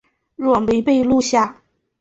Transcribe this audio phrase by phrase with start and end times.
[0.35, 1.55] 若没被记录下来